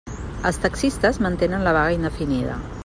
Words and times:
Els 0.49 0.57
taxistes 0.63 1.21
mantenen 1.27 1.67
la 1.69 1.77
vaga 1.81 1.95
indefinida. 1.99 2.61